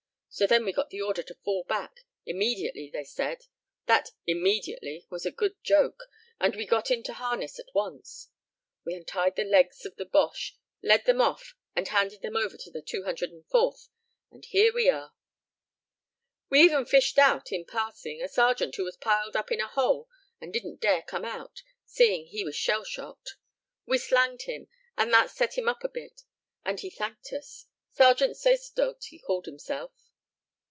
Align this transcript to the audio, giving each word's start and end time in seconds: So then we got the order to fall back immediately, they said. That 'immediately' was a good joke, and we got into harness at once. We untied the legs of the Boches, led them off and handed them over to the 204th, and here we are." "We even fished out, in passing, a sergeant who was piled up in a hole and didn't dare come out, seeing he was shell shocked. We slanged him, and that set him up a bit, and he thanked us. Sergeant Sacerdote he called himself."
So 0.33 0.47
then 0.47 0.63
we 0.63 0.71
got 0.71 0.91
the 0.91 1.01
order 1.01 1.23
to 1.23 1.35
fall 1.43 1.65
back 1.65 2.05
immediately, 2.25 2.89
they 2.89 3.03
said. 3.03 3.47
That 3.87 4.11
'immediately' 4.25 5.05
was 5.09 5.25
a 5.25 5.29
good 5.31 5.61
joke, 5.61 6.03
and 6.39 6.55
we 6.55 6.65
got 6.65 6.89
into 6.89 7.11
harness 7.11 7.59
at 7.59 7.75
once. 7.75 8.29
We 8.85 8.93
untied 8.93 9.35
the 9.35 9.43
legs 9.43 9.85
of 9.85 9.97
the 9.97 10.05
Boches, 10.05 10.53
led 10.81 11.03
them 11.03 11.19
off 11.19 11.53
and 11.75 11.85
handed 11.89 12.21
them 12.21 12.37
over 12.37 12.55
to 12.55 12.71
the 12.71 12.81
204th, 12.81 13.89
and 14.31 14.45
here 14.45 14.73
we 14.73 14.89
are." 14.89 15.13
"We 16.49 16.61
even 16.61 16.85
fished 16.85 17.17
out, 17.17 17.51
in 17.51 17.65
passing, 17.65 18.21
a 18.21 18.29
sergeant 18.29 18.73
who 18.77 18.85
was 18.85 18.95
piled 18.95 19.35
up 19.35 19.51
in 19.51 19.59
a 19.59 19.67
hole 19.67 20.07
and 20.39 20.53
didn't 20.53 20.79
dare 20.79 21.01
come 21.01 21.25
out, 21.25 21.61
seeing 21.85 22.27
he 22.27 22.45
was 22.45 22.55
shell 22.55 22.85
shocked. 22.85 23.35
We 23.85 23.97
slanged 23.97 24.43
him, 24.43 24.69
and 24.97 25.11
that 25.11 25.29
set 25.29 25.57
him 25.57 25.67
up 25.67 25.83
a 25.83 25.89
bit, 25.89 26.23
and 26.63 26.79
he 26.79 26.89
thanked 26.89 27.33
us. 27.33 27.65
Sergeant 27.91 28.37
Sacerdote 28.37 29.03
he 29.09 29.19
called 29.19 29.45
himself." 29.45 29.91